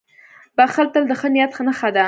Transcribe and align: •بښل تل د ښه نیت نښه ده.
•بښل 0.57 0.87
تل 0.93 1.03
د 1.07 1.11
ښه 1.19 1.27
نیت 1.33 1.51
نښه 1.67 1.89
ده. 1.95 1.99